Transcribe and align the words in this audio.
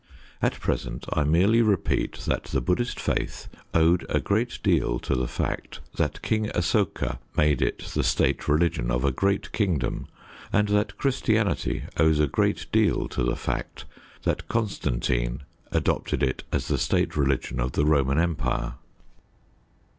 At 0.41 0.59
present 0.59 1.05
I 1.13 1.23
merely 1.25 1.61
repeat 1.61 2.13
that 2.25 2.45
the 2.45 2.59
Buddhist 2.59 2.99
faith 2.99 3.47
owed 3.71 4.03
a 4.09 4.19
great 4.19 4.57
deal 4.63 4.97
to 4.97 5.13
the 5.13 5.27
fact 5.27 5.79
that 5.97 6.23
King 6.23 6.49
Asoka 6.55 7.19
made 7.37 7.61
it 7.61 7.77
the 7.93 8.01
State 8.03 8.47
religion 8.47 8.89
of 8.89 9.05
a 9.05 9.11
great 9.11 9.51
kingdom, 9.51 10.07
and 10.51 10.69
that 10.69 10.97
Christianity 10.97 11.83
owes 11.97 12.19
a 12.19 12.25
great 12.25 12.65
deal 12.71 13.07
to 13.09 13.21
the 13.21 13.35
fact 13.35 13.85
that 14.23 14.47
Constantine 14.47 15.43
adopted 15.71 16.23
it 16.23 16.45
as 16.51 16.67
the 16.67 16.79
State 16.79 17.15
religion 17.15 17.59
of 17.59 17.73
the 17.73 17.85
Roman 17.85 18.17
Empire. 18.17 18.73